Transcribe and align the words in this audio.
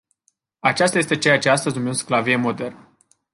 Aceasta 0.61 0.97
este 0.97 1.17
ceea 1.17 1.39
ce 1.39 1.49
astăzi 1.49 1.77
numim 1.77 1.91
sclavie 1.91 2.35
modernă. 2.35 2.97